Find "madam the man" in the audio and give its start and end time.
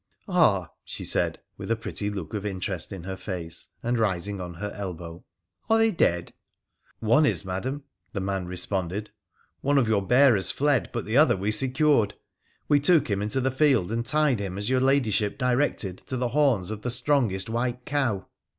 7.45-8.47